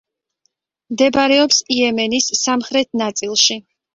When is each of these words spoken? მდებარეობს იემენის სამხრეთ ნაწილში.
მდებარეობს 0.93 1.59
იემენის 1.77 2.31
სამხრეთ 2.39 2.99
ნაწილში. 3.05 3.59